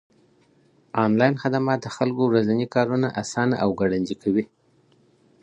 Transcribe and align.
انلاين 1.03 1.35
خدمات 1.43 1.79
د 1.83 1.87
خلکو 1.97 2.21
ورځني 2.27 2.65
کارونه 2.75 3.07
آسانه 3.21 3.55
او 3.63 3.69
ګړندي 3.79 4.15
کوي. 4.23 4.43